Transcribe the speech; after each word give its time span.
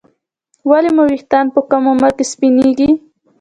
ولې 0.69 0.89
مو 0.95 1.03
ویښتان 1.11 1.45
په 1.55 1.59
کم 1.69 1.83
عمر 1.91 2.11
کې 2.17 2.25
سپینېږي 2.31 2.89